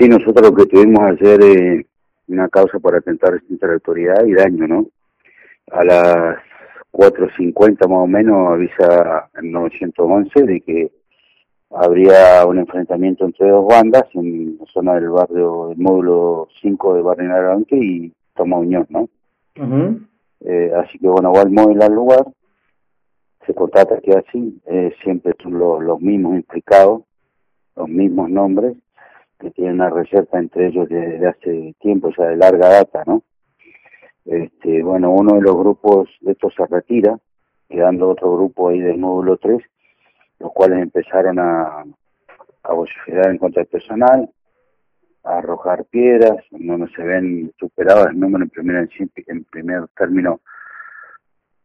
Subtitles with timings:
[0.00, 1.86] Sí, nosotros lo que tuvimos ayer es
[2.26, 4.86] una causa por atentar contra la autoridad y daño, ¿no?
[5.70, 6.38] A las
[6.90, 10.90] 4.50 más o menos avisa el 911 de que
[11.70, 17.02] habría un enfrentamiento entre dos bandas en la zona del barrio, del módulo 5 de
[17.02, 19.06] Barrio Naranque y Toma Unión, ¿no?
[20.40, 22.24] eh, así que bueno, va el móvil al lugar,
[23.46, 27.02] se constata que así, eh, siempre son los, los mismos implicados,
[27.76, 28.78] los mismos nombres,
[29.40, 33.22] que tienen una reserva entre ellos desde hace tiempo, ya de larga data, ¿no?
[34.24, 37.18] Este, bueno, uno de los grupos de estos se retira,
[37.68, 39.58] quedando otro grupo ahí del módulo 3,
[40.40, 41.84] los cuales empezaron a,
[42.62, 44.30] a vociferar en contra del personal,
[45.24, 48.88] a arrojar piedras, no se ven superados el número en primer,
[49.26, 50.40] en primer término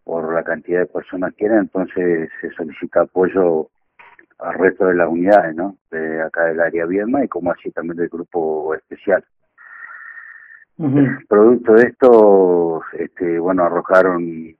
[0.03, 3.69] por la cantidad de personas que eran, entonces se solicita apoyo
[4.39, 5.77] al resto de las unidades, ¿no?
[5.91, 9.23] De acá del área Viedma y como así también del grupo especial.
[11.29, 14.53] Producto de esto, este, bueno, arrojaron,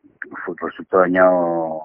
[0.62, 1.82] resultó dañado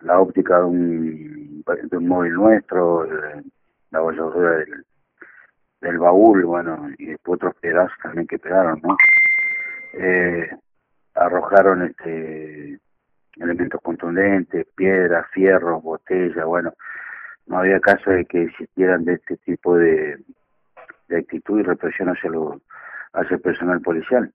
[0.00, 3.06] la óptica de un, de un móvil nuestro,
[3.90, 4.84] la bolladura del,
[5.80, 8.96] del baúl, bueno, y después otros pedazos también que pegaron, ¿no?
[9.94, 10.50] Eh,
[11.14, 12.80] arrojaron este
[13.40, 16.72] elementos contundentes, piedras, fierros, botellas, bueno,
[17.46, 20.18] no había caso de que existieran de este tipo de,
[21.08, 22.60] de actitud y represión hacia, lo,
[23.12, 24.32] hacia el personal policial.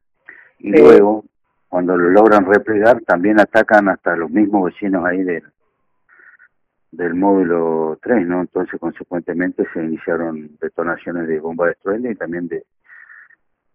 [0.60, 1.26] Y luego,
[1.68, 5.44] cuando lo logran replegar, también atacan hasta los mismos vecinos ahí del,
[6.92, 8.42] del módulo 3, ¿no?
[8.42, 12.66] Entonces, consecuentemente, se iniciaron detonaciones de bomba de estruendo y también de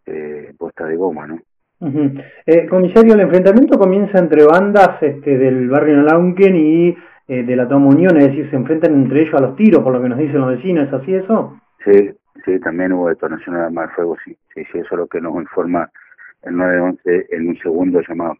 [0.06, 1.40] eh, posta de goma, ¿no?
[1.80, 6.96] Eh, comisario, el enfrentamiento comienza entre bandas este, del barrio Nalauquen y
[7.28, 9.92] eh, de la Toma Unión, es decir, se enfrentan entre ellos a los tiros, por
[9.92, 11.60] lo que nos dicen los vecinos, ¿es así eso?
[11.84, 12.10] Sí,
[12.44, 15.20] sí, también hubo detonaciones de armas de fuego, sí, sí, sí, eso es lo que
[15.20, 15.88] nos informa
[16.42, 18.36] el 911 en un segundo llamado.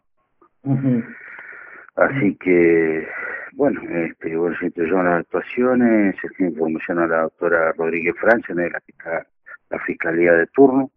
[1.95, 3.07] Así que,
[3.53, 8.53] bueno, este, bueno, se incluyeron las actuaciones, se tiene información a la doctora Rodríguez Francia,
[8.53, 8.81] de la,
[9.69, 10.91] la Fiscalía de turno,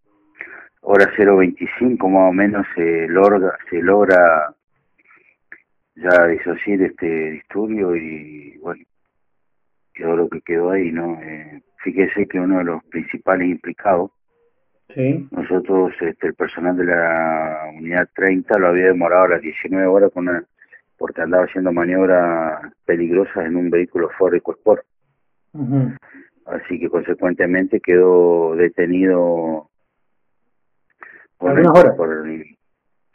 [0.82, 4.54] hora 0.25 más o menos se logra, se logra
[5.94, 8.84] ya disociar este disturbio y bueno,
[9.94, 11.20] quedó lo que quedó ahí, ¿no?
[11.22, 14.10] Eh, fíjese que uno de los principales implicados,
[14.94, 15.28] sí.
[15.30, 20.10] nosotros, este, el personal de la unidad 30 lo había demorado a las 19 horas
[20.12, 20.28] con
[20.98, 24.84] porque andaba haciendo maniobras peligrosas en un vehículo Ford EcoSport.
[26.46, 29.68] Así que consecuentemente quedó detenido
[31.42, 32.24] por,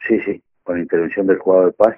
[0.06, 1.96] sí, sí, con la intervención del jugador de paz,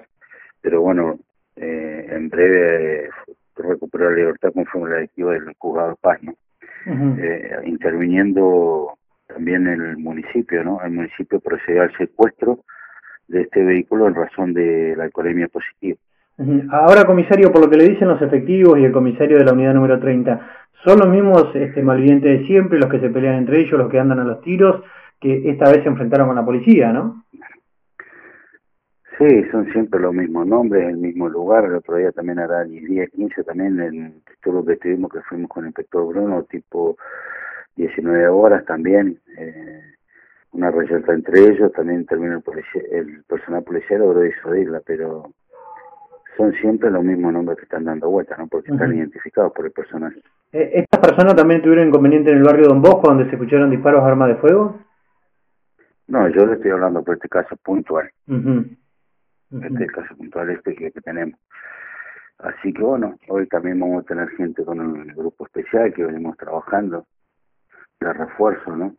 [0.61, 1.19] pero bueno,
[1.55, 3.09] eh, en breve
[3.55, 6.33] recuperó la libertad conforme la directiva del jugador de paz, ¿no?
[6.85, 8.97] eh, interviniendo
[9.27, 10.81] también el municipio, ¿no?
[10.83, 12.59] El municipio procedió al secuestro
[13.27, 15.97] de este vehículo en razón de la alcoholemia positiva.
[16.71, 19.75] Ahora, comisario, por lo que le dicen los efectivos y el comisario de la unidad
[19.75, 20.39] número 30,
[20.83, 23.99] ¿son los mismos este, malvivientes de siempre, los que se pelean entre ellos, los que
[23.99, 24.83] andan a los tiros?
[25.21, 27.23] Que esta vez se enfrentaron con la policía, ¿no?
[29.17, 31.65] Sí, son siempre los mismos nombres, el mismo lugar.
[31.65, 35.21] El otro día también era el día 15 también, en todo lo que estuvimos, que
[35.21, 36.97] fuimos con el inspector Bruno, tipo
[37.75, 39.19] 19 horas también.
[39.37, 39.81] Eh,
[40.53, 45.31] una reserva entre ellos, también terminó el, el personal policial logró disuadirla, pero
[46.35, 48.47] son siempre los mismos nombres que están dando vueltas, ¿no?
[48.47, 50.13] Porque están identificados por el personal.
[50.51, 54.03] Eh, ¿Estas personas también tuvieron inconveniente en el barrio Don Bosco, donde se escucharon disparos
[54.03, 54.79] de armas de fuego?
[56.11, 58.09] No, yo le estoy hablando por este caso puntual.
[58.27, 61.39] Este caso puntual este que, tenemos.
[62.39, 66.35] Así que bueno, hoy también vamos a tener gente con el grupo especial que venimos
[66.35, 67.05] trabajando
[68.01, 68.89] de refuerzo, ¿no?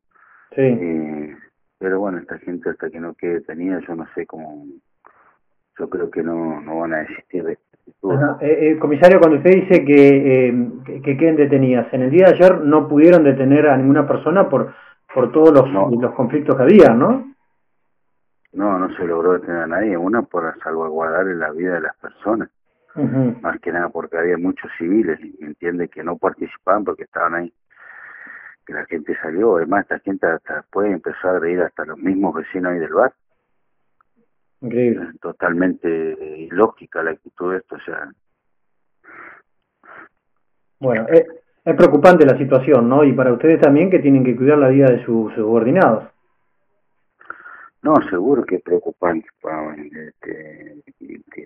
[0.55, 0.63] Sí.
[0.63, 1.37] Eh,
[1.79, 4.65] pero bueno, esta gente hasta que no quede detenida, yo no sé cómo,
[5.79, 7.59] yo creo que no, no van a desistir de
[8.41, 12.27] eh, eh, comisario, cuando usted dice que, eh, que, que, queden detenidas, en el día
[12.27, 14.73] de ayer no pudieron detener a ninguna persona por
[15.15, 17.35] por todos los, los conflictos que había, ¿no?
[18.53, 22.51] No, no se logró detener a nadie, una por salvaguardar la vida de las personas,
[23.41, 27.53] más que nada porque había muchos civiles, y entiende que no participaban porque estaban ahí,
[28.67, 32.35] que la gente salió, además esta gente hasta después empezó a agredir hasta los mismos
[32.35, 33.13] vecinos ahí del bar.
[34.61, 35.13] Increíble.
[35.21, 38.13] Totalmente ilógica la actitud de esto, o sea...
[40.79, 41.27] Bueno, eh,
[41.65, 43.05] es preocupante la situación, ¿no?
[43.05, 46.09] Y para ustedes también que tienen que cuidar la vida de sus subordinados.
[47.83, 49.29] No, seguro que es preocupante.
[49.95, 50.83] Este,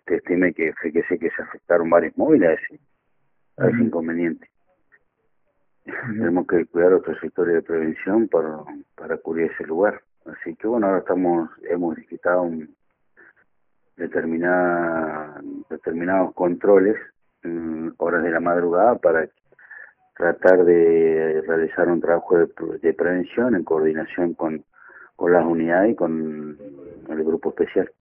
[0.04, 2.58] te estime que fíjese que se afectaron varios móviles
[3.58, 4.48] a ese, inconveniente.
[5.84, 8.58] tenemos que cuidar otro sector de prevención para,
[8.94, 10.00] para cubrir ese lugar.
[10.26, 12.74] Así que bueno, ahora estamos, hemos visitado un,
[13.96, 15.40] determinada,
[15.70, 16.96] determinados controles
[17.42, 19.28] en horas de la madrugada para
[20.16, 22.48] tratar de realizar un trabajo de,
[22.82, 24.64] de prevención en coordinación con,
[25.16, 26.58] con las unidades y con
[27.08, 27.90] el grupo especial.